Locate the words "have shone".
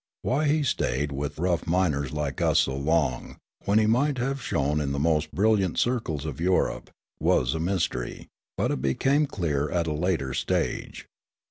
4.17-4.81